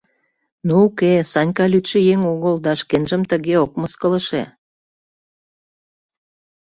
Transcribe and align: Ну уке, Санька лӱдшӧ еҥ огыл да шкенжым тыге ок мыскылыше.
Ну 0.67 0.75
уке, 0.87 1.11
Санька 1.31 1.65
лӱдшӧ 1.71 1.99
еҥ 2.13 2.19
огыл 2.33 2.55
да 2.65 2.71
шкенжым 2.81 3.21
тыге 3.29 3.55
ок 3.63 3.71
мыскылыше. 3.81 4.43